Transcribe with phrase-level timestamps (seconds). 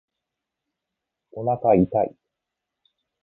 [1.33, 2.15] おなか痛い